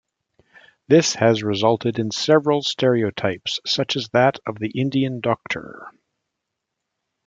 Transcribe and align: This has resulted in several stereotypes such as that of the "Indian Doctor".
This 0.87 1.13
has 1.13 1.43
resulted 1.43 1.99
in 1.99 2.09
several 2.09 2.63
stereotypes 2.63 3.59
such 3.67 3.95
as 3.95 4.09
that 4.13 4.39
of 4.47 4.57
the 4.57 4.71
"Indian 4.71 5.19
Doctor". 5.19 5.91